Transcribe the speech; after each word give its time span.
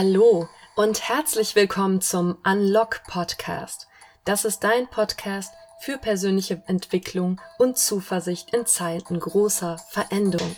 Hallo 0.00 0.48
und 0.76 1.08
herzlich 1.08 1.56
willkommen 1.56 2.00
zum 2.00 2.38
Unlock 2.44 3.02
Podcast. 3.08 3.88
Das 4.24 4.44
ist 4.44 4.62
dein 4.62 4.86
Podcast 4.86 5.52
für 5.80 5.98
persönliche 5.98 6.62
Entwicklung 6.68 7.40
und 7.58 7.78
Zuversicht 7.78 8.54
in 8.54 8.64
Zeiten 8.64 9.18
großer 9.18 9.76
Veränderung. 9.88 10.54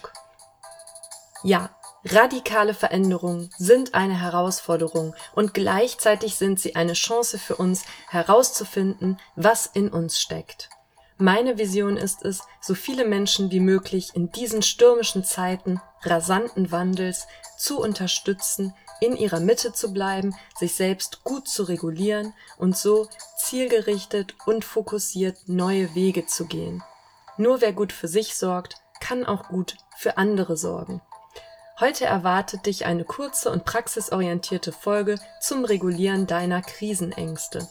Ja, 1.43 1.71
radikale 2.04 2.75
Veränderungen 2.75 3.48
sind 3.57 3.95
eine 3.95 4.21
Herausforderung 4.21 5.14
und 5.34 5.54
gleichzeitig 5.54 6.34
sind 6.34 6.61
sie 6.61 6.76
eine 6.76 6.93
Chance 6.93 7.39
für 7.39 7.57
uns 7.57 7.86
herauszufinden, 8.11 9.18
was 9.36 9.64
in 9.64 9.89
uns 9.89 10.20
steckt. 10.20 10.68
Meine 11.17 11.57
Vision 11.57 11.96
ist 11.96 12.26
es, 12.26 12.43
so 12.61 12.75
viele 12.75 13.07
Menschen 13.07 13.50
wie 13.50 13.61
möglich 13.61 14.11
in 14.12 14.31
diesen 14.32 14.61
stürmischen 14.61 15.25
Zeiten 15.25 15.81
rasanten 16.03 16.70
Wandels 16.72 17.26
zu 17.57 17.81
unterstützen, 17.81 18.75
in 19.00 19.17
ihrer 19.17 19.40
Mitte 19.40 19.72
zu 19.72 19.93
bleiben, 19.93 20.35
sich 20.59 20.75
selbst 20.75 21.25
gut 21.25 21.49
zu 21.49 21.64
regulieren 21.64 22.35
und 22.59 22.77
so 22.77 23.09
zielgerichtet 23.39 24.35
und 24.46 24.64
fokussiert 24.64 25.36
neue 25.46 25.95
Wege 25.95 26.26
zu 26.26 26.46
gehen. 26.46 26.82
Nur 27.36 27.61
wer 27.61 27.73
gut 27.73 27.93
für 27.93 28.09
sich 28.09 28.36
sorgt, 28.36 28.76
kann 29.00 29.25
auch 29.25 29.49
gut 29.49 29.76
für 29.96 30.18
andere 30.18 30.57
sorgen. 30.57 31.00
Heute 31.81 32.05
erwartet 32.05 32.67
dich 32.67 32.84
eine 32.84 33.05
kurze 33.05 33.51
und 33.51 33.65
praxisorientierte 33.65 34.71
Folge 34.71 35.19
zum 35.41 35.65
Regulieren 35.65 36.27
deiner 36.27 36.61
Krisenängste. 36.61 37.67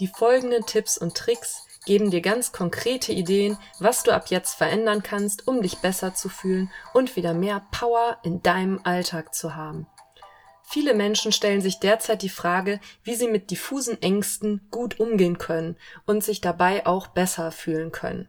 Die 0.00 0.08
folgenden 0.08 0.66
Tipps 0.66 0.98
und 0.98 1.16
Tricks 1.16 1.62
geben 1.84 2.10
dir 2.10 2.20
ganz 2.20 2.50
konkrete 2.50 3.12
Ideen, 3.12 3.56
was 3.78 4.02
du 4.02 4.12
ab 4.12 4.28
jetzt 4.28 4.54
verändern 4.54 5.04
kannst, 5.04 5.46
um 5.46 5.62
dich 5.62 5.78
besser 5.78 6.14
zu 6.14 6.28
fühlen 6.28 6.70
und 6.92 7.14
wieder 7.14 7.34
mehr 7.34 7.62
Power 7.70 8.18
in 8.24 8.42
deinem 8.42 8.80
Alltag 8.82 9.34
zu 9.34 9.54
haben. 9.54 9.86
Viele 10.72 10.94
Menschen 10.94 11.32
stellen 11.32 11.60
sich 11.60 11.80
derzeit 11.80 12.22
die 12.22 12.30
Frage, 12.30 12.80
wie 13.04 13.14
sie 13.14 13.28
mit 13.28 13.50
diffusen 13.50 14.00
Ängsten 14.00 14.66
gut 14.70 14.98
umgehen 14.98 15.36
können 15.36 15.76
und 16.06 16.24
sich 16.24 16.40
dabei 16.40 16.86
auch 16.86 17.08
besser 17.08 17.52
fühlen 17.52 17.92
können. 17.92 18.26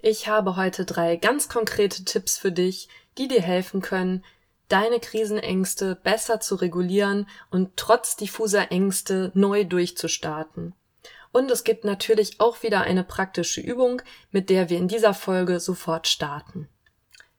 Ich 0.00 0.26
habe 0.26 0.56
heute 0.56 0.84
drei 0.84 1.14
ganz 1.14 1.48
konkrete 1.48 2.04
Tipps 2.04 2.38
für 2.38 2.50
dich, 2.50 2.88
die 3.18 3.28
dir 3.28 3.40
helfen 3.40 3.82
können, 3.82 4.24
deine 4.66 4.98
Krisenängste 4.98 5.94
besser 5.94 6.40
zu 6.40 6.56
regulieren 6.56 7.28
und 7.52 7.76
trotz 7.76 8.16
diffuser 8.16 8.72
Ängste 8.72 9.30
neu 9.34 9.62
durchzustarten. 9.62 10.74
Und 11.30 11.52
es 11.52 11.62
gibt 11.62 11.84
natürlich 11.84 12.40
auch 12.40 12.64
wieder 12.64 12.80
eine 12.80 13.04
praktische 13.04 13.60
Übung, 13.60 14.02
mit 14.32 14.50
der 14.50 14.70
wir 14.70 14.78
in 14.78 14.88
dieser 14.88 15.14
Folge 15.14 15.60
sofort 15.60 16.08
starten. 16.08 16.68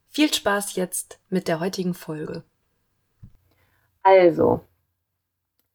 Viel 0.07 0.33
Spaß 0.33 0.77
jetzt 0.77 1.19
mit 1.27 1.49
der 1.49 1.59
heutigen 1.59 1.93
Folge. 1.93 2.45
Also, 4.09 4.61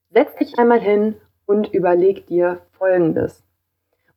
setz 0.09 0.35
dich 0.37 0.59
einmal 0.59 0.81
hin 0.81 1.21
und 1.45 1.71
überleg 1.75 2.27
dir 2.27 2.63
Folgendes. 2.79 3.45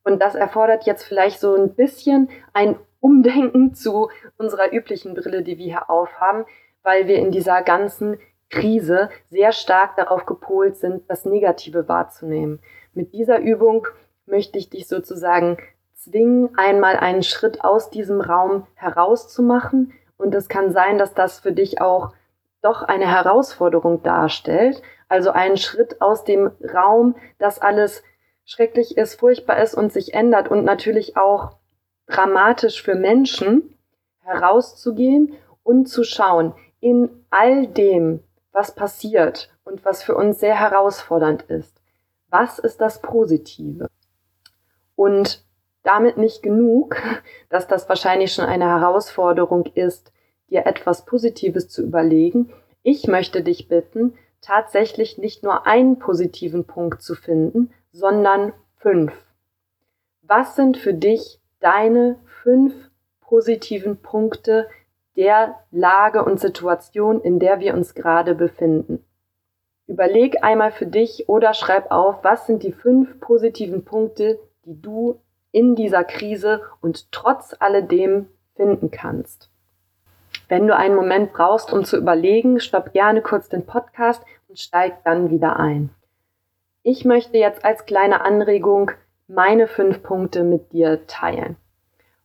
Und 0.06 0.22
das 0.22 0.36
erfordert 0.36 0.86
jetzt 0.86 1.04
vielleicht 1.04 1.42
so 1.42 1.54
ein 1.54 1.76
bisschen 1.76 2.30
ein 2.54 2.78
Umdenken 3.02 3.74
zu 3.74 4.10
unserer 4.38 4.72
üblichen 4.72 5.16
Brille, 5.16 5.44
die 5.44 5.58
wir 5.58 5.66
hier 5.66 5.90
aufhaben, 5.90 6.46
weil 6.82 7.10
wir 7.10 7.18
in 7.18 7.32
dieser 7.32 7.62
ganzen 7.62 8.18
Krise 8.50 9.10
sehr 9.30 9.52
stark 9.52 9.98
darauf 9.98 10.26
gepolt 10.26 10.78
sind, 10.78 11.04
das 11.10 11.26
Negative 11.26 11.90
wahrzunehmen. 11.90 12.62
Mit 12.94 13.12
dieser 13.12 13.40
Übung 13.40 13.86
möchte 14.28 14.58
ich 14.58 14.70
dich 14.70 14.88
sozusagen 14.88 15.58
zwingen, 15.94 16.58
einmal 16.58 16.96
einen 16.96 17.24
Schritt 17.24 17.66
aus 17.66 17.90
diesem 17.90 18.22
Raum 18.22 18.66
herauszumachen. 18.76 19.92
Und 20.16 20.34
es 20.34 20.48
kann 20.48 20.72
sein, 20.72 20.98
dass 20.98 21.14
das 21.14 21.42
für 21.42 21.52
dich 21.52 21.82
auch 21.82 22.14
doch 22.66 22.82
eine 22.82 23.08
Herausforderung 23.08 24.04
darstellt. 24.04 24.82
Also 25.08 25.32
einen 25.32 25.58
Schritt 25.58 26.02
aus 26.02 26.24
dem 26.24 26.52
Raum, 26.74 27.16
dass 27.38 27.60
alles 27.60 28.04
schrecklich 28.44 28.98
ist, 28.98 29.20
furchtbar 29.20 29.62
ist 29.62 29.76
und 29.76 29.94
sich 29.94 30.14
ändert 30.14 30.50
und 30.50 30.66
natürlich 30.66 31.16
auch 31.16 31.58
dramatisch 32.08 32.82
für 32.82 32.96
Menschen 32.96 33.78
herauszugehen 34.22 35.34
und 35.64 35.88
zu 35.88 36.04
schauen, 36.04 36.54
in 36.80 37.26
all 37.30 37.68
dem, 37.68 38.24
was 38.52 38.74
passiert 38.74 39.52
und 39.64 39.86
was 39.86 40.04
für 40.04 40.16
uns 40.16 40.40
sehr 40.40 40.60
herausfordernd 40.60 41.44
ist, 41.44 41.82
was 42.30 42.60
ist 42.60 42.82
das 42.82 43.02
Positive? 43.02 43.88
Und 44.96 45.44
damit 45.84 46.18
nicht 46.18 46.42
genug, 46.42 46.98
dass 47.50 47.68
das 47.68 47.88
wahrscheinlich 47.90 48.34
schon 48.34 48.46
eine 48.46 48.66
Herausforderung 48.66 49.66
ist, 49.74 50.12
dir 50.50 50.66
etwas 50.66 51.06
Positives 51.06 51.70
zu 51.70 51.84
überlegen. 51.84 52.52
Ich 52.84 53.08
möchte 53.08 53.44
dich 53.44 53.68
bitten, 53.68 54.14
tatsächlich 54.42 55.18
nicht 55.18 55.44
nur 55.44 55.66
einen 55.66 55.98
positiven 55.98 56.66
Punkt 56.66 57.02
zu 57.02 57.16
finden, 57.16 57.72
sondern 57.92 58.54
fünf. 58.78 59.14
Was 60.22 60.56
sind 60.56 60.78
für 60.78 60.94
dich 60.94 61.40
deine 61.60 62.20
fünf 62.44 62.74
positiven 63.22 63.98
Punkte 63.98 64.68
der 65.16 65.56
Lage 65.72 66.24
und 66.24 66.40
Situation, 66.40 67.22
in 67.22 67.40
der 67.40 67.60
wir 67.60 67.74
uns 67.74 67.96
gerade 67.96 68.36
befinden? 68.36 69.04
Überleg 69.88 70.44
einmal 70.44 70.72
für 70.72 70.88
dich 70.88 71.30
oder 71.30 71.54
schreib 71.54 71.92
auf, 71.92 72.24
was 72.24 72.48
sind 72.48 72.64
die 72.64 72.72
fünf 72.72 73.20
positiven 73.20 73.86
Punkte, 73.86 74.40
die 74.66 74.82
du 74.82 75.22
in 75.52 75.76
dieser 75.76 76.04
Krise 76.04 76.62
und 76.82 77.12
trotz 77.12 77.56
alledem 77.60 78.28
finden 78.56 78.92
kannst. 78.92 79.52
Wenn 80.48 80.68
du 80.68 80.76
einen 80.76 80.96
Moment 80.96 81.34
brauchst, 81.34 81.74
um 81.74 81.84
zu 81.84 81.98
überlegen, 81.98 82.60
stopp 82.60 82.94
gerne 82.94 83.22
kurz 83.22 83.50
den 83.50 83.66
Podcast 83.66 84.24
und 84.48 84.60
steig 84.60 85.04
dann 85.04 85.32
wieder 85.32 85.58
ein. 85.60 85.90
Ich 86.84 87.04
möchte 87.04 87.38
jetzt 87.38 87.66
als 87.66 87.86
kleine 87.86 88.22
Anregung 88.22 88.92
meine 89.28 89.68
fünf 89.68 90.04
Punkte 90.04 90.44
mit 90.44 90.72
dir 90.72 91.08
teilen. 91.08 91.56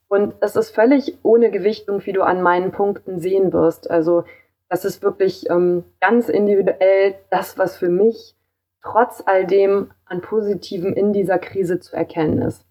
Und 0.09 0.35
es 0.41 0.57
ist 0.57 0.75
völlig 0.75 1.19
ohne 1.23 1.51
Gewichtung, 1.51 2.05
wie 2.05 2.13
du 2.13 2.23
an 2.23 2.43
meinen 2.43 2.73
Punkten 2.73 3.21
sehen 3.21 3.53
wirst. 3.53 3.91
Also 3.91 4.25
das 4.69 4.85
ist 4.85 5.03
wirklich 5.03 5.49
ähm, 5.49 5.85
ganz 6.01 6.29
individuell 6.29 7.15
das, 7.31 7.57
was 7.59 7.77
für 7.77 7.89
mich 7.89 8.35
trotz 8.83 9.23
all 9.25 9.47
dem 9.47 9.93
an 10.05 10.21
Positiven 10.21 10.93
in 10.93 11.13
dieser 11.13 11.39
Krise 11.39 11.81
zu 11.81 11.95
erkennen 11.97 12.43
ist. 12.43 12.67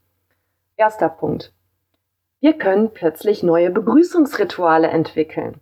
Erster 0.76 1.10
Punkt. 1.10 1.54
Wir 2.42 2.54
können 2.54 2.92
plötzlich 2.94 3.44
neue 3.44 3.70
Begrüßungsrituale 3.70 4.88
entwickeln. 4.88 5.60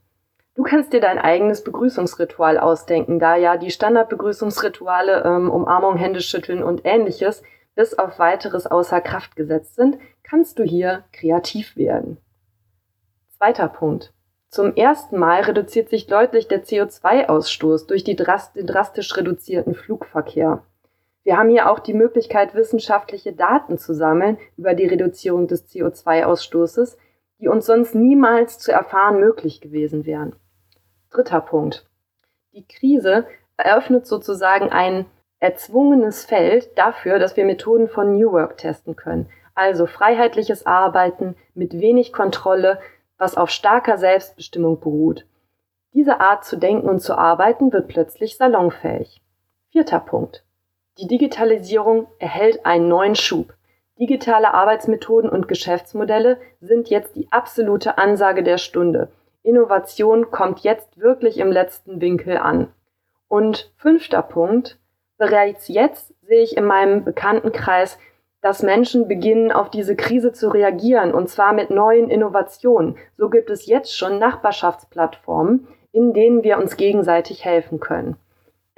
Du 0.53 0.63
kannst 0.63 0.93
dir 0.93 1.01
dein 1.01 1.17
eigenes 1.17 1.63
Begrüßungsritual 1.63 2.57
ausdenken, 2.57 3.19
da 3.19 3.35
ja 3.35 3.57
die 3.57 3.71
Standardbegrüßungsrituale 3.71 5.23
ähm, 5.23 5.49
Umarmung, 5.49 5.97
Händeschütteln 5.97 6.63
und 6.63 6.81
ähnliches 6.83 7.43
bis 7.75 7.97
auf 7.97 8.19
weiteres 8.19 8.65
außer 8.65 9.01
Kraft 9.01 9.35
gesetzt 9.35 9.75
sind, 9.75 9.97
kannst 10.23 10.59
du 10.59 10.63
hier 10.63 11.03
kreativ 11.13 11.77
werden. 11.77 12.17
Zweiter 13.37 13.67
Punkt. 13.67 14.13
Zum 14.49 14.75
ersten 14.75 15.17
Mal 15.17 15.41
reduziert 15.41 15.89
sich 15.89 16.07
deutlich 16.07 16.47
der 16.47 16.63
CO2-Ausstoß 16.63 17.87
durch 17.87 18.03
Drast 18.03 18.55
den 18.55 18.65
drastisch 18.65 19.15
reduzierten 19.15 19.75
Flugverkehr. 19.75 20.63
Wir 21.27 21.35
haben 21.37 21.49
hier 21.49 21.69
auch 21.69 21.79
die 21.79 21.93
Möglichkeit, 21.93 22.55
wissenschaftliche 22.55 23.33
Daten 23.33 23.77
zu 23.77 23.93
sammeln 23.93 24.37
über 24.55 24.73
die 24.73 24.85
Reduzierung 24.85 25.45
des 25.45 25.69
CO2-Ausstoßes, 25.69 26.97
die 27.41 27.49
uns 27.49 27.65
sonst 27.65 27.95
niemals 27.95 28.59
zu 28.59 28.71
erfahren 28.71 29.19
möglich 29.19 29.59
gewesen 29.59 30.05
wären. 30.05 30.37
Dritter 31.09 31.41
Punkt. 31.41 31.85
Die 32.53 32.65
Krise 32.65 33.27
eröffnet 33.57 34.07
sozusagen 34.07 34.69
ein 34.69 35.05
erzwungenes 35.41 36.23
Feld 36.23 36.69
dafür, 36.77 37.19
dass 37.19 37.35
wir 37.35 37.43
Methoden 37.43 37.89
von 37.89 38.15
New 38.15 38.31
Work 38.31 38.55
testen 38.55 38.95
können. 38.95 39.29
Also 39.53 39.85
freiheitliches 39.85 40.65
Arbeiten 40.65 41.35
mit 41.53 41.73
wenig 41.73 42.13
Kontrolle, 42.13 42.79
was 43.17 43.35
auf 43.35 43.49
starker 43.49 43.97
Selbstbestimmung 43.97 44.79
beruht. 44.79 45.25
Diese 45.93 46.21
Art 46.21 46.45
zu 46.45 46.55
denken 46.55 46.87
und 46.87 47.01
zu 47.01 47.17
arbeiten 47.17 47.73
wird 47.73 47.89
plötzlich 47.89 48.37
salonfähig. 48.37 49.21
Vierter 49.71 49.99
Punkt. 49.99 50.46
Die 50.99 51.07
Digitalisierung 51.07 52.07
erhält 52.17 52.65
einen 52.65 52.87
neuen 52.87 53.15
Schub. 53.15 53.53
Digitale 53.99 54.53
Arbeitsmethoden 54.55 55.29
und 55.29 55.47
Geschäftsmodelle 55.47 56.39
sind 56.59 56.89
jetzt 56.89 57.15
die 57.15 57.31
absolute 57.31 57.99
Ansage 57.99 58.41
der 58.41 58.57
Stunde. 58.57 59.09
Innovation 59.43 60.31
kommt 60.31 60.61
jetzt 60.61 60.99
wirklich 60.99 61.37
im 61.37 61.51
letzten 61.51 62.01
Winkel 62.01 62.37
an. 62.37 62.69
Und 63.27 63.71
fünfter 63.77 64.23
Punkt. 64.23 64.79
Bereits 65.17 65.67
jetzt 65.67 66.13
sehe 66.23 66.41
ich 66.41 66.57
in 66.57 66.65
meinem 66.65 67.03
Bekanntenkreis, 67.03 67.99
dass 68.41 68.63
Menschen 68.63 69.07
beginnen, 69.07 69.51
auf 69.51 69.69
diese 69.69 69.95
Krise 69.95 70.31
zu 70.31 70.49
reagieren, 70.49 71.13
und 71.13 71.29
zwar 71.29 71.53
mit 71.53 71.69
neuen 71.69 72.09
Innovationen. 72.09 72.97
So 73.17 73.29
gibt 73.29 73.49
es 73.51 73.67
jetzt 73.67 73.95
schon 73.95 74.17
Nachbarschaftsplattformen, 74.19 75.67
in 75.91 76.13
denen 76.13 76.43
wir 76.43 76.57
uns 76.57 76.75
gegenseitig 76.75 77.45
helfen 77.45 77.79
können. 77.79 78.15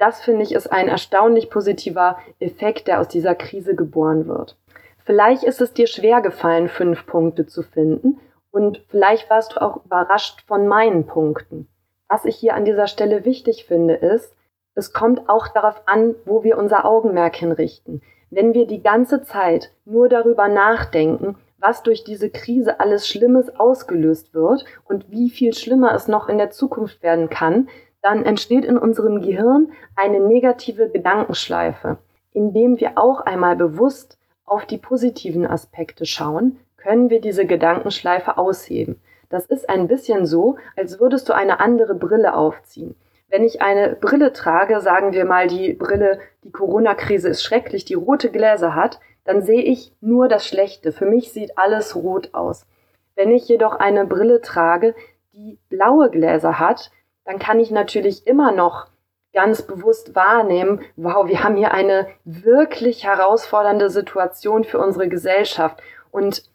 Das 0.00 0.22
finde 0.22 0.44
ich 0.44 0.52
ist 0.52 0.72
ein 0.72 0.88
erstaunlich 0.88 1.50
positiver 1.50 2.16
Effekt, 2.38 2.88
der 2.88 3.00
aus 3.00 3.08
dieser 3.08 3.34
Krise 3.34 3.74
geboren 3.76 4.26
wird. 4.26 4.56
Vielleicht 5.04 5.44
ist 5.44 5.60
es 5.60 5.74
dir 5.74 5.86
schwer 5.86 6.22
gefallen, 6.22 6.68
fünf 6.68 7.04
Punkte 7.04 7.46
zu 7.46 7.62
finden 7.62 8.18
und 8.50 8.82
vielleicht 8.88 9.28
warst 9.28 9.52
du 9.52 9.60
auch 9.60 9.84
überrascht 9.84 10.42
von 10.46 10.66
meinen 10.66 11.06
Punkten. 11.06 11.68
Was 12.08 12.24
ich 12.24 12.36
hier 12.36 12.54
an 12.54 12.64
dieser 12.64 12.86
Stelle 12.86 13.26
wichtig 13.26 13.66
finde, 13.66 13.94
ist, 13.94 14.34
Es 14.74 14.92
kommt 14.94 15.28
auch 15.28 15.48
darauf 15.48 15.82
an, 15.86 16.14
wo 16.24 16.44
wir 16.44 16.56
unser 16.56 16.86
Augenmerk 16.86 17.36
hinrichten. 17.36 18.00
Wenn 18.30 18.54
wir 18.54 18.66
die 18.66 18.82
ganze 18.82 19.22
Zeit 19.22 19.72
nur 19.84 20.08
darüber 20.08 20.48
nachdenken, 20.48 21.36
was 21.58 21.82
durch 21.82 22.04
diese 22.04 22.30
Krise 22.30 22.80
alles 22.80 23.06
Schlimmes 23.06 23.54
ausgelöst 23.56 24.32
wird 24.32 24.64
und 24.84 25.10
wie 25.10 25.28
viel 25.28 25.52
schlimmer 25.52 25.92
es 25.92 26.08
noch 26.08 26.28
in 26.28 26.38
der 26.38 26.50
Zukunft 26.50 27.02
werden 27.02 27.28
kann, 27.28 27.68
dann 28.02 28.24
entsteht 28.24 28.64
in 28.64 28.78
unserem 28.78 29.20
Gehirn 29.20 29.72
eine 29.96 30.20
negative 30.20 30.88
Gedankenschleife. 30.88 31.98
Indem 32.32 32.78
wir 32.78 32.92
auch 32.96 33.20
einmal 33.20 33.56
bewusst 33.56 34.18
auf 34.44 34.66
die 34.66 34.78
positiven 34.78 35.46
Aspekte 35.46 36.06
schauen, 36.06 36.58
können 36.76 37.10
wir 37.10 37.20
diese 37.20 37.46
Gedankenschleife 37.46 38.38
ausheben. 38.38 39.00
Das 39.28 39.46
ist 39.46 39.68
ein 39.68 39.86
bisschen 39.86 40.26
so, 40.26 40.56
als 40.76 40.98
würdest 40.98 41.28
du 41.28 41.34
eine 41.34 41.60
andere 41.60 41.94
Brille 41.94 42.34
aufziehen. 42.34 42.96
Wenn 43.28 43.44
ich 43.44 43.62
eine 43.62 43.94
Brille 43.94 44.32
trage, 44.32 44.80
sagen 44.80 45.12
wir 45.12 45.24
mal 45.24 45.46
die 45.46 45.72
Brille, 45.72 46.18
die 46.42 46.50
Corona-Krise 46.50 47.28
ist 47.28 47.44
schrecklich, 47.44 47.84
die 47.84 47.94
rote 47.94 48.30
Gläser 48.30 48.74
hat, 48.74 48.98
dann 49.24 49.42
sehe 49.42 49.62
ich 49.62 49.92
nur 50.00 50.26
das 50.26 50.46
Schlechte. 50.46 50.90
Für 50.90 51.06
mich 51.06 51.32
sieht 51.32 51.56
alles 51.56 51.94
rot 51.94 52.30
aus. 52.32 52.66
Wenn 53.14 53.30
ich 53.30 53.46
jedoch 53.46 53.76
eine 53.76 54.04
Brille 54.04 54.40
trage, 54.40 54.96
die 55.32 55.58
blaue 55.68 56.10
Gläser 56.10 56.58
hat, 56.58 56.90
dann 57.24 57.38
kann 57.38 57.60
ich 57.60 57.70
natürlich 57.70 58.26
immer 58.26 58.52
noch 58.52 58.88
ganz 59.32 59.62
bewusst 59.62 60.14
wahrnehmen, 60.14 60.80
wow, 60.96 61.28
wir 61.28 61.44
haben 61.44 61.56
hier 61.56 61.72
eine 61.72 62.08
wirklich 62.24 63.04
herausfordernde 63.04 63.90
Situation 63.90 64.64
für 64.64 64.78
unsere 64.78 65.08
Gesellschaft. 65.08 65.80
Und 66.10 66.50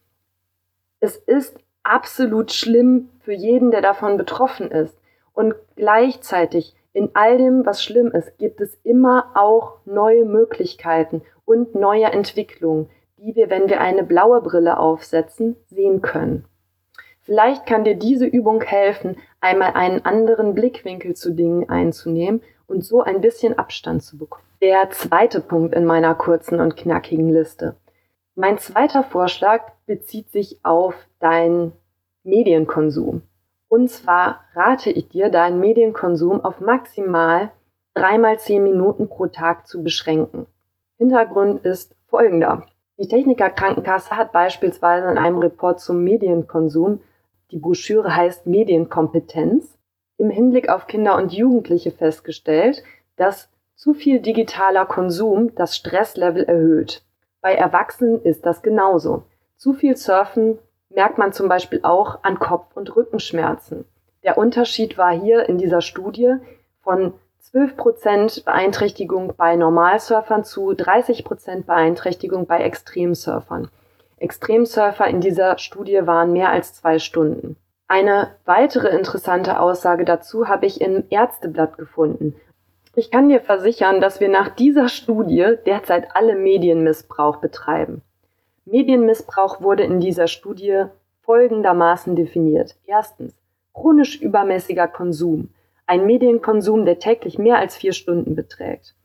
es 1.00 1.16
ist 1.16 1.58
absolut 1.84 2.52
schlimm 2.52 3.10
für 3.20 3.34
jeden, 3.34 3.72
der 3.72 3.82
davon 3.82 4.18
betroffen 4.18 4.72
ist. 4.72 4.98
Und 5.34 5.56
gleichzeitig 5.76 6.76
in 6.94 7.12
all 7.14 7.38
dem, 7.38 7.66
was 7.66 7.84
schlimm 7.84 8.12
ist, 8.12 8.38
gibt 8.38 8.62
es 8.62 8.78
immer 8.84 9.32
auch 9.36 9.80
neue 9.86 10.26
Möglichkeiten 10.26 11.22
und 11.44 11.76
neue 11.76 12.06
Entwicklungen, 12.06 12.90
die 13.18 13.36
wir, 13.36 13.50
wenn 13.50 13.70
wir 13.70 13.82
eine 13.82 14.04
blaue 14.04 14.42
Brille 14.42 14.78
aufsetzen, 14.78 15.58
sehen 15.68 16.02
können. 16.02 16.46
Vielleicht 17.26 17.66
kann 17.66 17.84
dir 17.84 17.96
diese 17.96 18.26
Übung 18.26 18.62
helfen, 18.62 19.18
einmal 19.42 19.74
einen 19.74 20.06
anderen 20.06 20.54
Blickwinkel 20.54 21.16
zu 21.16 21.32
Dingen 21.34 21.70
einzunehmen 21.70 22.42
und 22.68 22.86
so 22.86 23.02
ein 23.02 23.22
bisschen 23.22 23.58
Abstand 23.58 24.04
zu 24.04 24.18
bekommen. 24.18 24.46
Der 24.62 24.90
zweite 24.92 25.42
Punkt 25.42 25.76
in 25.76 25.86
meiner 25.86 26.16
kurzen 26.16 26.60
und 26.60 26.78
knackigen 26.78 27.30
Liste. 27.30 27.76
Mein 28.36 28.58
zweiter 28.58 29.04
Vorschlag 29.04 29.72
bezieht 29.86 30.32
sich 30.32 30.60
auf 30.64 30.96
deinen 31.20 31.74
Medienkonsum. 32.24 33.24
Und 33.68 33.90
zwar 33.90 34.42
rate 34.54 34.92
ich 34.92 35.10
dir, 35.10 35.30
deinen 35.30 35.60
Medienkonsum 35.60 36.44
auf 36.44 36.60
maximal 36.60 37.52
dreimal 37.96 38.38
zehn 38.38 38.64
Minuten 38.64 39.10
pro 39.10 39.28
Tag 39.28 39.68
zu 39.68 39.84
beschränken. 39.84 40.46
Hintergrund 40.98 41.66
ist 41.66 41.96
folgender. 42.08 42.68
Die 42.98 43.08
Techniker 43.08 43.50
Krankenkasse 43.50 44.12
hat 44.12 44.32
beispielsweise 44.32 45.10
in 45.10 45.18
einem 45.18 45.40
Report 45.40 45.80
zum 45.80 46.04
Medienkonsum, 46.04 47.02
die 47.52 47.58
Broschüre 47.58 48.16
heißt 48.16 48.48
Medienkompetenz, 48.48 49.78
im 50.18 50.30
Hinblick 50.30 50.70
auf 50.70 50.88
Kinder 50.88 51.16
und 51.16 51.34
Jugendliche 51.34 51.92
festgestellt, 51.92 52.84
dass 53.18 53.50
zu 53.76 53.94
viel 53.94 54.20
digitaler 54.20 54.86
Konsum 54.86 55.54
das 55.56 55.76
Stresslevel 55.76 56.44
erhöht. 56.44 57.04
Bei 57.42 57.54
Erwachsenen 57.54 58.22
ist 58.22 58.46
das 58.46 58.62
genauso. 58.62 59.24
Zu 59.58 59.74
viel 59.74 59.98
Surfen 59.98 60.58
merkt 60.90 61.18
man 61.18 61.34
zum 61.34 61.48
Beispiel 61.48 61.82
auch 61.84 62.24
an 62.24 62.40
Kopf- 62.40 62.76
und 62.76 62.96
Rückenschmerzen. 62.96 63.86
Der 64.24 64.38
Unterschied 64.38 64.98
war 64.98 65.12
hier 65.12 65.48
in 65.48 65.58
dieser 65.58 65.82
Studie 65.82 66.36
von 66.82 67.14
12% 67.54 68.44
Beeinträchtigung 68.44 69.34
bei 69.38 69.56
Normalsurfern 69.56 70.44
zu 70.44 70.72
30% 70.72 71.66
Beeinträchtigung 71.66 72.48
bei 72.48 72.62
Extremsurfern. 72.62 73.70
Extremsurfer 74.18 75.08
in 75.08 75.22
dieser 75.22 75.58
Studie 75.58 76.02
waren 76.06 76.34
mehr 76.34 76.50
als 76.50 76.74
zwei 76.74 77.00
Stunden. 77.00 77.58
Eine 77.88 78.32
weitere 78.46 78.88
interessante 78.90 79.60
Aussage 79.60 80.06
dazu 80.06 80.48
habe 80.48 80.66
ich 80.66 80.82
im 80.82 81.04
Ärzteblatt 81.10 81.78
gefunden. 81.78 82.36
Ich 82.96 83.12
kann 83.12 83.30
dir 83.30 83.42
versichern, 83.42 84.00
dass 84.00 84.20
wir 84.20 84.30
nach 84.30 84.50
dieser 84.50 84.88
Studie 84.88 85.56
derzeit 85.66 86.16
alle 86.16 86.36
Medienmissbrauch 86.36 87.38
betreiben. 87.38 88.02
Medienmissbrauch 88.66 89.62
wurde 89.62 89.84
in 89.84 90.00
dieser 90.00 90.28
Studie 90.28 90.86
folgendermaßen 91.22 92.16
definiert. 92.16 92.76
Erstens, 92.88 93.36
chronisch 93.74 94.20
übermäßiger 94.22 94.88
Konsum. 94.88 95.50
Ein 95.86 96.06
Medienkonsum, 96.06 96.86
der 96.86 97.00
täglich 97.00 97.38
mehr 97.38 97.60
als 97.60 97.76
vier 97.76 97.94
Stunden 97.94 98.34
beträgt. 98.36 98.96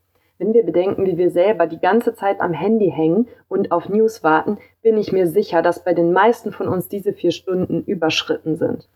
Wenn 0.41 0.55
wir 0.55 0.65
bedenken, 0.65 1.05
wie 1.05 1.19
wir 1.19 1.31
selber 1.31 1.67
die 1.67 1.81
ganze 1.81 2.15
Zeit 2.15 2.41
am 2.41 2.55
Handy 2.55 2.91
hängen 2.91 3.29
und 3.51 3.73
auf 3.73 3.91
News 3.91 4.25
warten, 4.25 4.57
bin 4.81 4.97
ich 4.97 5.13
mir 5.13 5.27
sicher, 5.27 5.61
dass 5.61 5.85
bei 5.85 5.93
den 5.93 6.15
meisten 6.15 6.51
von 6.51 6.67
uns 6.67 6.89
diese 6.89 7.13
vier 7.13 7.31
Stunden 7.31 7.85
überschritten 7.85 8.57
sind. 8.57 8.89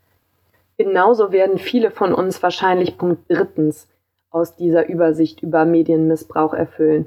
Genauso 0.75 1.31
werden 1.31 1.59
viele 1.59 1.91
von 1.91 2.15
uns 2.15 2.41
wahrscheinlich 2.41 2.97
Punkt 2.97 3.29
drittens 3.29 3.87
aus 4.31 4.55
dieser 4.55 4.89
Übersicht 4.89 5.43
über 5.43 5.65
Medienmissbrauch 5.65 6.55
erfüllen. 6.55 7.05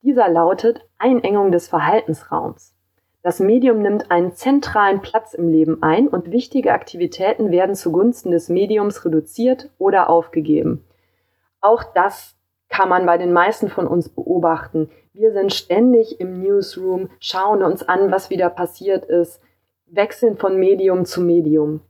Dieser 0.00 0.30
lautet 0.30 0.80
Einengung 0.96 1.52
des 1.52 1.68
Verhaltensraums. 1.68 2.74
Das 3.22 3.38
Medium 3.38 3.82
nimmt 3.82 4.10
einen 4.10 4.32
zentralen 4.32 5.02
Platz 5.02 5.34
im 5.34 5.48
Leben 5.48 5.82
ein 5.82 6.08
und 6.08 6.32
wichtige 6.32 6.72
Aktivitäten 6.72 7.50
werden 7.50 7.74
zugunsten 7.74 8.30
des 8.30 8.48
Mediums 8.48 9.04
reduziert 9.04 9.68
oder 9.76 10.08
aufgegeben. 10.08 10.86
Auch 11.60 11.84
das 11.94 12.34
kann 12.74 12.88
man 12.88 13.06
bei 13.06 13.18
den 13.18 13.32
meisten 13.32 13.68
von 13.68 13.86
uns 13.86 14.08
beobachten. 14.08 14.90
Wir 15.12 15.32
sind 15.32 15.52
ständig 15.54 16.18
im 16.18 16.42
Newsroom, 16.42 17.08
schauen 17.20 17.62
uns 17.62 17.88
an, 17.88 18.10
was 18.10 18.30
wieder 18.30 18.50
passiert 18.50 19.04
ist, 19.04 19.40
wechseln 19.86 20.36
von 20.36 20.58
Medium 20.58 21.04
zu 21.04 21.20
Medium. 21.20 21.82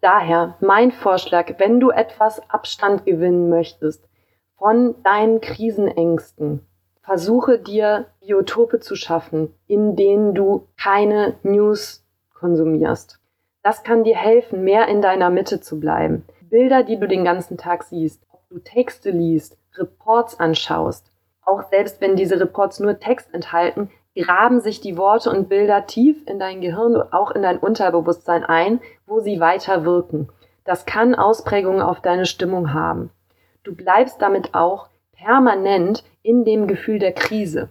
Daher 0.00 0.56
mein 0.60 0.92
Vorschlag, 0.92 1.58
wenn 1.58 1.78
du 1.78 1.90
etwas 1.90 2.40
Abstand 2.48 3.04
gewinnen 3.04 3.50
möchtest 3.50 4.08
von 4.56 4.94
deinen 5.02 5.42
Krisenängsten, 5.42 6.60
versuche 7.02 7.58
dir 7.58 8.06
Biotope 8.20 8.80
zu 8.80 8.96
schaffen, 8.96 9.52
in 9.66 9.94
denen 9.94 10.34
du 10.34 10.66
keine 10.82 11.34
News 11.42 12.02
konsumierst. 12.32 13.20
Das 13.62 13.82
kann 13.82 14.04
dir 14.04 14.16
helfen, 14.16 14.64
mehr 14.64 14.88
in 14.88 15.02
deiner 15.02 15.28
Mitte 15.28 15.60
zu 15.60 15.78
bleiben. 15.78 16.24
Bilder, 16.48 16.82
die 16.82 16.98
du 16.98 17.06
den 17.06 17.24
ganzen 17.24 17.58
Tag 17.58 17.82
siehst, 17.82 18.22
ob 18.32 18.48
du 18.48 18.58
Texte 18.58 19.10
liest, 19.10 19.58
Reports 19.76 20.38
anschaust, 20.38 21.10
auch 21.44 21.62
selbst 21.70 22.00
wenn 22.00 22.16
diese 22.16 22.40
Reports 22.40 22.80
nur 22.80 22.98
Text 22.98 23.32
enthalten, 23.34 23.90
graben 24.16 24.60
sich 24.60 24.80
die 24.80 24.96
Worte 24.96 25.30
und 25.30 25.48
Bilder 25.48 25.86
tief 25.86 26.16
in 26.26 26.38
dein 26.38 26.60
Gehirn 26.60 26.96
und 26.96 27.12
auch 27.12 27.30
in 27.32 27.42
dein 27.42 27.58
Unterbewusstsein 27.58 28.44
ein, 28.44 28.80
wo 29.06 29.20
sie 29.20 29.40
weiter 29.40 29.84
wirken. 29.84 30.28
Das 30.64 30.86
kann 30.86 31.14
Ausprägungen 31.14 31.82
auf 31.82 32.00
deine 32.00 32.26
Stimmung 32.26 32.72
haben. 32.72 33.10
Du 33.64 33.74
bleibst 33.74 34.22
damit 34.22 34.54
auch 34.54 34.88
permanent 35.12 36.04
in 36.22 36.44
dem 36.44 36.66
Gefühl 36.66 36.98
der 36.98 37.12
Krise. 37.12 37.68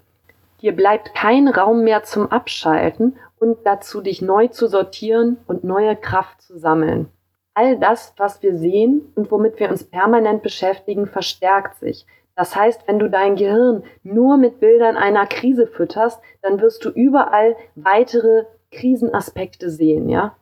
Dir 0.61 0.75
bleibt 0.75 1.13
kein 1.13 1.47
Raum 1.47 1.83
mehr 1.83 2.03
zum 2.03 2.31
Abschalten 2.31 3.17
und 3.39 3.57
dazu, 3.65 4.01
dich 4.01 4.21
neu 4.21 4.47
zu 4.47 4.67
sortieren 4.67 5.37
und 5.47 5.63
neue 5.63 5.95
Kraft 5.95 6.41
zu 6.41 6.57
sammeln. 6.57 7.09
All 7.53 7.77
das, 7.77 8.13
was 8.17 8.41
wir 8.41 8.57
sehen 8.57 9.11
und 9.15 9.31
womit 9.31 9.59
wir 9.59 9.69
uns 9.69 9.83
permanent 9.83 10.41
beschäftigen, 10.41 11.07
verstärkt 11.07 11.75
sich. 11.79 12.05
Das 12.35 12.55
heißt, 12.55 12.87
wenn 12.87 12.97
du 12.97 13.09
dein 13.09 13.35
Gehirn 13.35 13.83
nur 14.01 14.37
mit 14.37 14.59
Bildern 14.59 14.97
einer 14.97 15.27
Krise 15.27 15.67
fütterst, 15.67 16.19
dann 16.41 16.59
wirst 16.61 16.83
du 16.83 16.89
überall 16.89 17.55
weitere 17.75 18.45
Krisenaspekte 18.71 19.69
sehen, 19.69 20.09
ja? 20.09 20.35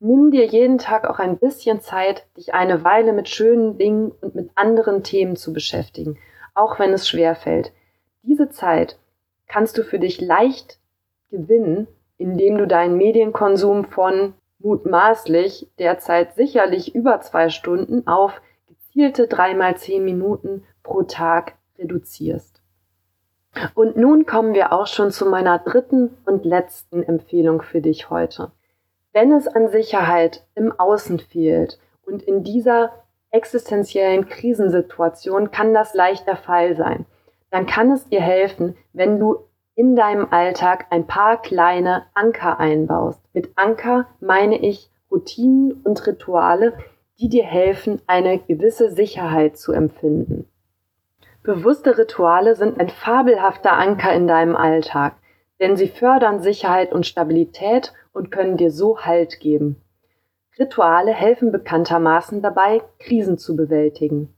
Nimm 0.00 0.30
dir 0.30 0.46
jeden 0.46 0.78
Tag 0.78 1.10
auch 1.10 1.18
ein 1.18 1.38
bisschen 1.38 1.80
Zeit, 1.80 2.24
dich 2.36 2.54
eine 2.54 2.84
Weile 2.84 3.12
mit 3.12 3.28
schönen 3.28 3.78
Dingen 3.78 4.12
und 4.20 4.34
mit 4.36 4.50
anderen 4.54 5.02
Themen 5.02 5.34
zu 5.34 5.52
beschäftigen 5.52 6.16
auch 6.58 6.78
wenn 6.78 6.92
es 6.92 7.08
schwer 7.08 7.34
fällt. 7.34 7.72
Diese 8.22 8.50
Zeit 8.50 8.98
kannst 9.46 9.78
du 9.78 9.84
für 9.84 9.98
dich 9.98 10.20
leicht 10.20 10.78
gewinnen, 11.30 11.86
indem 12.18 12.58
du 12.58 12.66
deinen 12.66 12.96
Medienkonsum 12.96 13.84
von 13.84 14.34
mutmaßlich 14.58 15.68
derzeit 15.78 16.34
sicherlich 16.34 16.94
über 16.94 17.20
zwei 17.20 17.48
Stunden 17.48 18.06
auf 18.06 18.40
gezielte 18.66 19.28
dreimal 19.28 19.76
zehn 19.76 20.04
Minuten 20.04 20.64
pro 20.82 21.02
Tag 21.02 21.54
reduzierst. 21.78 22.60
Und 23.74 23.96
nun 23.96 24.26
kommen 24.26 24.54
wir 24.54 24.72
auch 24.72 24.86
schon 24.86 25.10
zu 25.10 25.26
meiner 25.26 25.58
dritten 25.58 26.16
und 26.26 26.44
letzten 26.44 27.02
Empfehlung 27.02 27.62
für 27.62 27.80
dich 27.80 28.10
heute. 28.10 28.52
Wenn 29.12 29.32
es 29.32 29.48
an 29.48 29.68
Sicherheit 29.68 30.46
im 30.54 30.72
Außen 30.78 31.18
fehlt 31.18 31.78
und 32.04 32.22
in 32.22 32.44
dieser 32.44 32.92
existenziellen 33.30 34.28
Krisensituation 34.28 35.50
kann 35.50 35.74
das 35.74 35.94
leicht 35.94 36.26
der 36.26 36.36
Fall 36.36 36.76
sein. 36.76 37.06
Dann 37.50 37.66
kann 37.66 37.90
es 37.90 38.08
dir 38.08 38.20
helfen, 38.20 38.76
wenn 38.92 39.18
du 39.18 39.47
in 39.78 39.94
deinem 39.94 40.26
Alltag 40.32 40.86
ein 40.90 41.06
paar 41.06 41.40
kleine 41.40 42.06
Anker 42.12 42.58
einbaust. 42.58 43.22
Mit 43.32 43.52
Anker 43.54 44.08
meine 44.18 44.58
ich 44.58 44.90
Routinen 45.08 45.70
und 45.84 46.04
Rituale, 46.04 46.76
die 47.20 47.28
dir 47.28 47.44
helfen, 47.44 48.02
eine 48.08 48.40
gewisse 48.40 48.90
Sicherheit 48.90 49.56
zu 49.56 49.70
empfinden. 49.70 50.48
Bewusste 51.44 51.96
Rituale 51.96 52.56
sind 52.56 52.80
ein 52.80 52.88
fabelhafter 52.88 53.72
Anker 53.72 54.12
in 54.12 54.26
deinem 54.26 54.56
Alltag, 54.56 55.14
denn 55.60 55.76
sie 55.76 55.86
fördern 55.86 56.40
Sicherheit 56.40 56.92
und 56.92 57.06
Stabilität 57.06 57.92
und 58.12 58.32
können 58.32 58.56
dir 58.56 58.72
so 58.72 58.98
Halt 58.98 59.38
geben. 59.38 59.80
Rituale 60.58 61.12
helfen 61.12 61.52
bekanntermaßen 61.52 62.42
dabei, 62.42 62.82
Krisen 62.98 63.38
zu 63.38 63.54
bewältigen. 63.54 64.34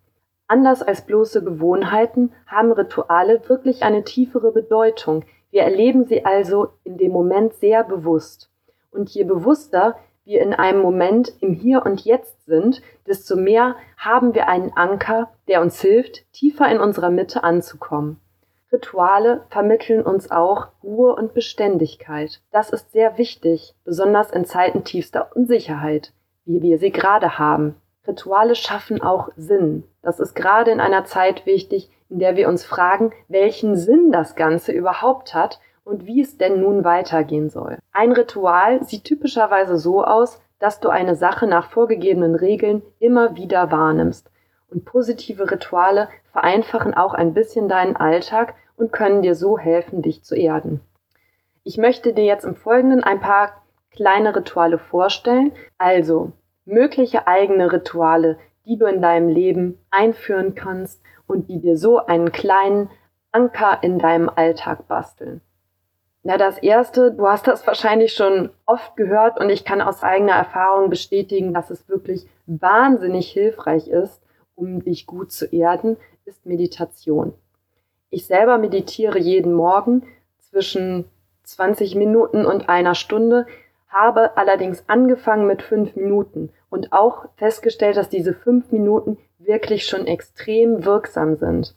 Anders 0.50 0.82
als 0.82 1.02
bloße 1.02 1.44
Gewohnheiten 1.44 2.32
haben 2.44 2.72
Rituale 2.72 3.40
wirklich 3.48 3.84
eine 3.84 4.02
tiefere 4.02 4.50
Bedeutung. 4.50 5.24
Wir 5.52 5.62
erleben 5.62 6.06
sie 6.06 6.24
also 6.24 6.70
in 6.82 6.98
dem 6.98 7.12
Moment 7.12 7.54
sehr 7.54 7.84
bewusst. 7.84 8.50
Und 8.90 9.10
je 9.10 9.22
bewusster 9.22 9.94
wir 10.24 10.42
in 10.42 10.52
einem 10.52 10.82
Moment 10.82 11.32
im 11.40 11.52
Hier 11.52 11.86
und 11.86 12.04
Jetzt 12.04 12.46
sind, 12.46 12.82
desto 13.06 13.36
mehr 13.36 13.76
haben 13.96 14.34
wir 14.34 14.48
einen 14.48 14.72
Anker, 14.72 15.30
der 15.46 15.60
uns 15.60 15.80
hilft, 15.80 16.24
tiefer 16.32 16.68
in 16.68 16.80
unserer 16.80 17.10
Mitte 17.10 17.44
anzukommen. 17.44 18.18
Rituale 18.72 19.44
vermitteln 19.50 20.02
uns 20.02 20.32
auch 20.32 20.70
Ruhe 20.82 21.14
und 21.14 21.32
Beständigkeit. 21.32 22.40
Das 22.50 22.70
ist 22.70 22.90
sehr 22.90 23.18
wichtig, 23.18 23.76
besonders 23.84 24.32
in 24.32 24.44
Zeiten 24.44 24.82
tiefster 24.82 25.30
Unsicherheit, 25.32 26.12
wie 26.44 26.60
wir 26.60 26.78
sie 26.78 26.90
gerade 26.90 27.38
haben. 27.38 27.76
Rituale 28.06 28.54
schaffen 28.54 29.02
auch 29.02 29.28
Sinn. 29.36 29.84
Das 30.02 30.20
ist 30.20 30.34
gerade 30.34 30.70
in 30.70 30.80
einer 30.80 31.04
Zeit 31.04 31.46
wichtig, 31.46 31.90
in 32.08 32.18
der 32.18 32.36
wir 32.36 32.48
uns 32.48 32.64
fragen, 32.64 33.12
welchen 33.28 33.76
Sinn 33.76 34.10
das 34.10 34.34
Ganze 34.34 34.72
überhaupt 34.72 35.34
hat 35.34 35.60
und 35.84 36.06
wie 36.06 36.20
es 36.20 36.38
denn 36.38 36.60
nun 36.60 36.84
weitergehen 36.84 37.50
soll. 37.50 37.78
Ein 37.92 38.12
Ritual 38.12 38.82
sieht 38.84 39.04
typischerweise 39.04 39.76
so 39.76 40.04
aus, 40.04 40.40
dass 40.58 40.80
du 40.80 40.88
eine 40.88 41.14
Sache 41.14 41.46
nach 41.46 41.70
vorgegebenen 41.70 42.34
Regeln 42.34 42.82
immer 42.98 43.36
wieder 43.36 43.70
wahrnimmst. 43.70 44.30
Und 44.70 44.84
positive 44.84 45.50
Rituale 45.50 46.08
vereinfachen 46.32 46.94
auch 46.94 47.14
ein 47.14 47.34
bisschen 47.34 47.68
deinen 47.68 47.96
Alltag 47.96 48.54
und 48.76 48.92
können 48.92 49.22
dir 49.22 49.34
so 49.34 49.58
helfen, 49.58 50.02
dich 50.02 50.22
zu 50.22 50.36
erden. 50.36 50.80
Ich 51.64 51.76
möchte 51.76 52.12
dir 52.12 52.24
jetzt 52.24 52.44
im 52.44 52.54
Folgenden 52.54 53.02
ein 53.02 53.20
paar 53.20 53.62
kleine 53.90 54.34
Rituale 54.34 54.78
vorstellen, 54.78 55.52
also 55.76 56.32
mögliche 56.64 57.26
eigene 57.26 57.72
Rituale, 57.72 58.38
die 58.66 58.78
du 58.78 58.86
in 58.86 59.02
deinem 59.02 59.28
Leben 59.28 59.78
einführen 59.90 60.54
kannst 60.54 61.00
und 61.26 61.48
die 61.48 61.60
dir 61.60 61.76
so 61.76 61.98
einen 61.98 62.32
kleinen 62.32 62.90
Anker 63.32 63.78
in 63.82 63.98
deinem 63.98 64.28
Alltag 64.28 64.88
basteln. 64.88 65.40
Na, 66.22 66.36
das 66.36 66.58
erste, 66.58 67.12
du 67.12 67.26
hast 67.26 67.46
das 67.46 67.66
wahrscheinlich 67.66 68.12
schon 68.12 68.50
oft 68.66 68.94
gehört 68.96 69.40
und 69.40 69.48
ich 69.48 69.64
kann 69.64 69.80
aus 69.80 70.02
eigener 70.02 70.34
Erfahrung 70.34 70.90
bestätigen, 70.90 71.54
dass 71.54 71.70
es 71.70 71.88
wirklich 71.88 72.26
wahnsinnig 72.46 73.30
hilfreich 73.30 73.88
ist, 73.88 74.20
um 74.54 74.84
dich 74.84 75.06
gut 75.06 75.32
zu 75.32 75.46
erden, 75.46 75.96
ist 76.26 76.44
Meditation. 76.44 77.32
Ich 78.10 78.26
selber 78.26 78.58
meditiere 78.58 79.18
jeden 79.18 79.54
Morgen 79.54 80.02
zwischen 80.40 81.06
20 81.44 81.94
Minuten 81.94 82.44
und 82.44 82.68
einer 82.68 82.94
Stunde, 82.94 83.46
habe 83.90 84.36
allerdings 84.36 84.84
angefangen 84.86 85.46
mit 85.46 85.62
fünf 85.62 85.96
Minuten 85.96 86.50
und 86.70 86.92
auch 86.92 87.26
festgestellt, 87.36 87.96
dass 87.96 88.08
diese 88.08 88.32
fünf 88.32 88.70
Minuten 88.72 89.18
wirklich 89.38 89.86
schon 89.86 90.06
extrem 90.06 90.84
wirksam 90.84 91.36
sind. 91.36 91.74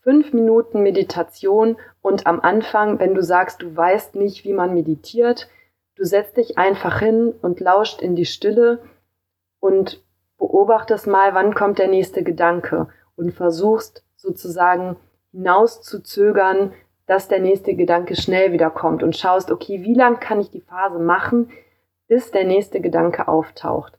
Fünf 0.00 0.32
Minuten 0.32 0.82
Meditation 0.82 1.76
und 2.00 2.26
am 2.26 2.40
Anfang, 2.40 2.98
wenn 2.98 3.14
du 3.14 3.22
sagst, 3.22 3.62
du 3.62 3.76
weißt 3.76 4.14
nicht, 4.14 4.44
wie 4.44 4.54
man 4.54 4.72
meditiert, 4.72 5.48
du 5.96 6.04
setzt 6.04 6.38
dich 6.38 6.56
einfach 6.56 7.00
hin 7.00 7.34
und 7.42 7.60
lauscht 7.60 8.00
in 8.00 8.16
die 8.16 8.24
Stille 8.24 8.80
und 9.60 10.02
beobachtest 10.38 11.06
mal, 11.06 11.34
wann 11.34 11.54
kommt 11.54 11.78
der 11.78 11.88
nächste 11.88 12.22
Gedanke 12.22 12.88
und 13.16 13.32
versuchst 13.32 14.04
sozusagen 14.16 14.96
hinaus 15.32 15.82
zu 15.82 16.02
zögern, 16.02 16.72
dass 17.08 17.26
der 17.26 17.40
nächste 17.40 17.74
Gedanke 17.74 18.14
schnell 18.14 18.52
wieder 18.52 18.70
kommt 18.70 19.02
und 19.02 19.16
schaust, 19.16 19.50
okay, 19.50 19.82
wie 19.82 19.94
lang 19.94 20.20
kann 20.20 20.40
ich 20.40 20.50
die 20.50 20.60
Phase 20.60 20.98
machen, 20.98 21.50
bis 22.06 22.30
der 22.30 22.44
nächste 22.44 22.80
Gedanke 22.80 23.26
auftaucht. 23.26 23.98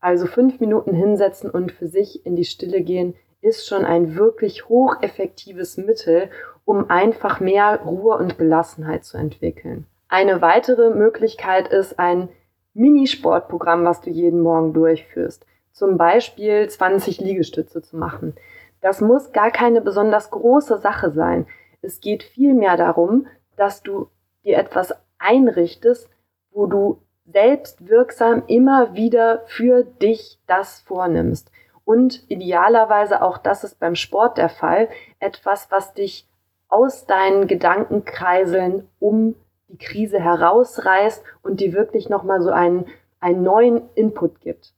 Also 0.00 0.26
fünf 0.26 0.60
Minuten 0.60 0.94
hinsetzen 0.94 1.50
und 1.50 1.72
für 1.72 1.86
sich 1.86 2.26
in 2.26 2.36
die 2.36 2.44
Stille 2.44 2.82
gehen, 2.82 3.14
ist 3.40 3.66
schon 3.66 3.84
ein 3.84 4.16
wirklich 4.16 4.68
hocheffektives 4.68 5.78
Mittel, 5.78 6.28
um 6.64 6.90
einfach 6.90 7.40
mehr 7.40 7.80
Ruhe 7.84 8.16
und 8.18 8.38
Gelassenheit 8.38 9.04
zu 9.04 9.16
entwickeln. 9.16 9.86
Eine 10.08 10.42
weitere 10.42 10.90
Möglichkeit 10.90 11.68
ist 11.68 11.98
ein 11.98 12.28
Minisportprogramm, 12.74 13.84
was 13.84 14.02
du 14.02 14.10
jeden 14.10 14.42
Morgen 14.42 14.74
durchführst. 14.74 15.46
Zum 15.72 15.96
Beispiel 15.96 16.68
20 16.68 17.18
Liegestütze 17.18 17.80
zu 17.80 17.96
machen. 17.96 18.34
Das 18.82 19.00
muss 19.00 19.32
gar 19.32 19.50
keine 19.50 19.80
besonders 19.80 20.30
große 20.30 20.78
Sache 20.78 21.10
sein. 21.12 21.46
Es 21.82 22.00
geht 22.00 22.22
vielmehr 22.22 22.76
darum, 22.76 23.26
dass 23.56 23.82
du 23.82 24.08
dir 24.44 24.56
etwas 24.56 24.94
einrichtest, 25.18 26.08
wo 26.50 26.66
du 26.66 27.02
selbst 27.26 27.88
wirksam 27.88 28.44
immer 28.46 28.94
wieder 28.94 29.42
für 29.46 29.84
dich 29.84 30.38
das 30.46 30.80
vornimmst. 30.80 31.50
Und 31.84 32.28
idealerweise 32.30 33.22
auch, 33.22 33.38
das 33.38 33.64
ist 33.64 33.80
beim 33.80 33.96
Sport 33.96 34.38
der 34.38 34.48
Fall, 34.48 34.88
etwas, 35.18 35.70
was 35.70 35.94
dich 35.94 36.28
aus 36.68 37.06
deinen 37.06 37.48
Gedankenkreiseln 37.48 38.88
um 38.98 39.34
die 39.68 39.78
Krise 39.78 40.20
herausreißt 40.20 41.22
und 41.42 41.60
dir 41.60 41.72
wirklich 41.72 42.08
nochmal 42.08 42.40
so 42.40 42.50
einen, 42.50 42.86
einen 43.20 43.42
neuen 43.42 43.90
Input 43.94 44.40
gibt. 44.40 44.72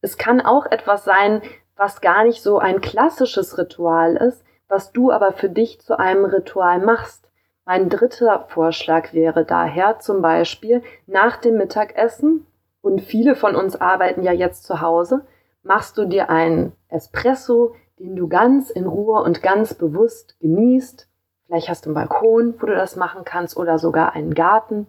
Es 0.00 0.16
kann 0.16 0.40
auch 0.40 0.66
etwas 0.66 1.04
sein, 1.04 1.42
was 1.76 2.00
gar 2.00 2.24
nicht 2.24 2.42
so 2.42 2.58
ein 2.58 2.80
klassisches 2.80 3.58
Ritual 3.58 4.16
ist, 4.16 4.44
was 4.68 4.92
du 4.92 5.10
aber 5.10 5.32
für 5.32 5.48
dich 5.48 5.80
zu 5.80 5.98
einem 5.98 6.24
Ritual 6.24 6.80
machst. 6.80 7.28
Mein 7.64 7.88
dritter 7.88 8.46
Vorschlag 8.48 9.12
wäre 9.12 9.44
daher 9.44 9.98
zum 9.98 10.20
Beispiel 10.20 10.82
nach 11.06 11.36
dem 11.36 11.56
Mittagessen, 11.56 12.46
und 12.82 13.00
viele 13.00 13.34
von 13.34 13.56
uns 13.56 13.80
arbeiten 13.80 14.22
ja 14.22 14.32
jetzt 14.32 14.64
zu 14.64 14.82
Hause, 14.82 15.24
machst 15.62 15.96
du 15.96 16.04
dir 16.04 16.28
einen 16.28 16.72
Espresso, 16.88 17.74
den 17.98 18.14
du 18.14 18.28
ganz 18.28 18.68
in 18.68 18.86
Ruhe 18.86 19.22
und 19.22 19.42
ganz 19.42 19.72
bewusst 19.72 20.38
genießt. 20.40 21.08
Vielleicht 21.46 21.70
hast 21.70 21.86
du 21.86 21.90
einen 21.90 21.94
Balkon, 21.94 22.54
wo 22.58 22.66
du 22.66 22.74
das 22.74 22.96
machen 22.96 23.24
kannst 23.24 23.56
oder 23.56 23.78
sogar 23.78 24.12
einen 24.12 24.34
Garten. 24.34 24.86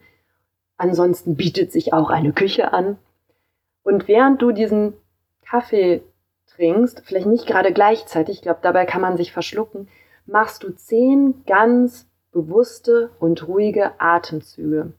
Ansonsten 0.75 1.37
bietet 1.37 1.71
sich 1.71 1.93
auch 1.93 2.09
eine 2.09 2.33
Küche 2.33 2.73
an. 2.73 2.97
Und 3.83 4.09
während 4.09 4.41
du 4.41 4.51
diesen 4.51 4.93
Kaffee 5.45 6.03
trinkst, 6.55 7.03
vielleicht 7.05 7.27
nicht 7.27 7.47
gerade 7.47 7.73
gleichzeitig, 7.73 8.37
ich 8.37 8.41
glaube, 8.41 8.59
dabei 8.61 8.85
kann 8.85 9.01
man 9.01 9.17
sich 9.17 9.31
verschlucken, 9.31 9.87
machst 10.25 10.63
du 10.63 10.71
zehn 10.71 11.43
ganz 11.45 12.07
bewusste 12.31 13.11
und 13.19 13.47
ruhige 13.47 13.91
Atemzüge. 13.99 14.93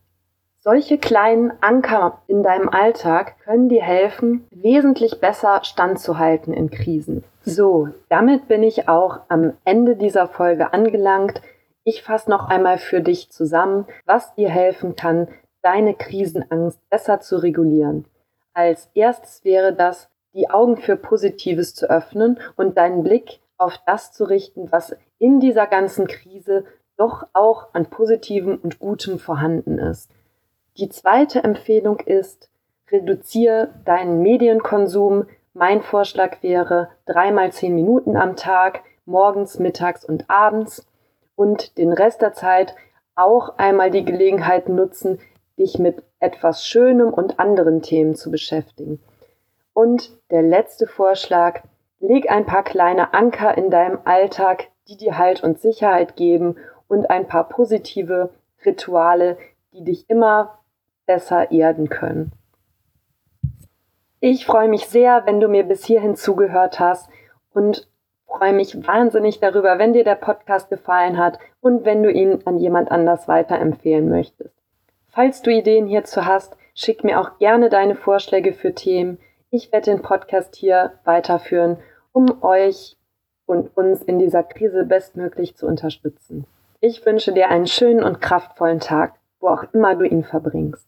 Solche 0.58 0.98
kleinen 0.98 1.52
Anker 1.60 2.22
in 2.26 2.42
deinem 2.42 2.68
Alltag 2.68 3.38
können 3.44 3.68
dir 3.68 3.82
helfen, 3.82 4.48
wesentlich 4.50 5.20
besser 5.20 5.60
standzuhalten 5.62 6.52
in 6.52 6.70
Krisen. 6.70 7.22
So, 7.42 7.90
damit 8.08 8.48
bin 8.48 8.64
ich 8.64 8.88
auch 8.88 9.20
am 9.28 9.52
Ende 9.64 9.94
dieser 9.94 10.26
Folge 10.26 10.72
angelangt. 10.72 11.40
Ich 11.84 12.02
fasse 12.02 12.30
noch 12.30 12.48
einmal 12.48 12.78
für 12.78 13.00
dich 13.00 13.30
zusammen, 13.30 13.86
was 14.06 14.34
dir 14.34 14.48
helfen 14.48 14.96
kann, 14.96 15.28
deine 15.62 15.94
Krisenangst 15.94 16.80
besser 16.90 17.20
zu 17.20 17.36
regulieren. 17.36 18.06
Als 18.52 18.90
erstes 18.94 19.44
wäre 19.44 19.72
das, 19.72 20.08
die 20.36 20.50
Augen 20.50 20.76
für 20.76 20.96
Positives 20.96 21.74
zu 21.74 21.90
öffnen 21.90 22.38
und 22.56 22.76
deinen 22.76 23.02
Blick 23.02 23.40
auf 23.56 23.80
das 23.86 24.12
zu 24.12 24.24
richten, 24.24 24.70
was 24.70 24.94
in 25.18 25.40
dieser 25.40 25.66
ganzen 25.66 26.06
Krise 26.06 26.64
doch 26.98 27.26
auch 27.32 27.74
an 27.74 27.86
Positivem 27.86 28.58
und 28.62 28.78
Gutem 28.78 29.18
vorhanden 29.18 29.78
ist. 29.78 30.10
Die 30.76 30.90
zweite 30.90 31.42
Empfehlung 31.42 32.00
ist, 32.00 32.50
reduziere 32.90 33.70
deinen 33.86 34.20
Medienkonsum. 34.20 35.24
Mein 35.54 35.80
Vorschlag 35.80 36.42
wäre 36.42 36.90
dreimal 37.06 37.50
zehn 37.50 37.74
Minuten 37.74 38.16
am 38.16 38.36
Tag, 38.36 38.82
morgens, 39.06 39.58
mittags 39.58 40.04
und 40.04 40.28
abends 40.28 40.86
und 41.34 41.78
den 41.78 41.92
Rest 41.92 42.20
der 42.20 42.34
Zeit 42.34 42.74
auch 43.14 43.56
einmal 43.56 43.90
die 43.90 44.04
Gelegenheit 44.04 44.68
nutzen, 44.68 45.18
dich 45.58 45.78
mit 45.78 46.02
etwas 46.20 46.66
Schönem 46.66 47.12
und 47.12 47.38
anderen 47.38 47.80
Themen 47.80 48.14
zu 48.14 48.30
beschäftigen. 48.30 49.00
Und 49.76 50.16
der 50.30 50.40
letzte 50.40 50.86
Vorschlag, 50.86 51.60
leg 52.00 52.30
ein 52.30 52.46
paar 52.46 52.64
kleine 52.64 53.12
Anker 53.12 53.58
in 53.58 53.70
deinem 53.70 53.98
Alltag, 54.06 54.68
die 54.88 54.96
dir 54.96 55.18
Halt 55.18 55.42
und 55.42 55.60
Sicherheit 55.60 56.16
geben 56.16 56.56
und 56.88 57.10
ein 57.10 57.28
paar 57.28 57.46
positive 57.46 58.30
Rituale, 58.64 59.36
die 59.74 59.84
dich 59.84 60.08
immer 60.08 60.60
besser 61.04 61.50
erden 61.50 61.90
können. 61.90 62.32
Ich 64.20 64.46
freue 64.46 64.68
mich 64.68 64.86
sehr, 64.86 65.26
wenn 65.26 65.40
du 65.40 65.48
mir 65.48 65.64
bis 65.64 65.84
hierhin 65.84 66.16
zugehört 66.16 66.80
hast 66.80 67.10
und 67.52 67.86
freue 68.26 68.54
mich 68.54 68.86
wahnsinnig 68.86 69.40
darüber, 69.40 69.78
wenn 69.78 69.92
dir 69.92 70.04
der 70.04 70.14
Podcast 70.14 70.70
gefallen 70.70 71.18
hat 71.18 71.38
und 71.60 71.84
wenn 71.84 72.02
du 72.02 72.10
ihn 72.10 72.40
an 72.46 72.56
jemand 72.56 72.90
anders 72.90 73.28
weiterempfehlen 73.28 74.08
möchtest. 74.08 74.56
Falls 75.08 75.42
du 75.42 75.50
Ideen 75.50 75.86
hierzu 75.86 76.24
hast, 76.24 76.56
schick 76.72 77.04
mir 77.04 77.20
auch 77.20 77.36
gerne 77.38 77.68
deine 77.68 77.94
Vorschläge 77.94 78.54
für 78.54 78.74
Themen. 78.74 79.18
Ich 79.56 79.72
werde 79.72 79.90
den 79.90 80.02
Podcast 80.02 80.54
hier 80.54 80.92
weiterführen, 81.04 81.78
um 82.12 82.42
euch 82.42 82.98
und 83.46 83.74
uns 83.74 84.02
in 84.02 84.18
dieser 84.18 84.42
Krise 84.42 84.84
bestmöglich 84.84 85.56
zu 85.56 85.66
unterstützen. 85.66 86.44
Ich 86.82 87.06
wünsche 87.06 87.32
dir 87.32 87.48
einen 87.48 87.66
schönen 87.66 88.04
und 88.04 88.20
kraftvollen 88.20 88.80
Tag, 88.80 89.14
wo 89.40 89.48
auch 89.48 89.64
immer 89.72 89.96
du 89.96 90.04
ihn 90.04 90.24
verbringst. 90.24 90.86